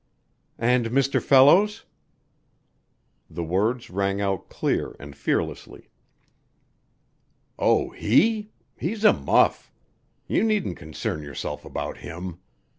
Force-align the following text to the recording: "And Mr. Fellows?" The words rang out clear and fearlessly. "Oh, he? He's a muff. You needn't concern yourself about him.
"And 0.57 0.87
Mr. 0.87 1.21
Fellows?" 1.21 1.85
The 3.29 3.43
words 3.43 3.91
rang 3.91 4.19
out 4.19 4.49
clear 4.49 4.95
and 4.99 5.15
fearlessly. 5.15 5.91
"Oh, 7.59 7.91
he? 7.91 8.49
He's 8.75 9.05
a 9.05 9.13
muff. 9.13 9.71
You 10.25 10.41
needn't 10.41 10.77
concern 10.77 11.21
yourself 11.21 11.65
about 11.65 11.97
him. 11.99 12.39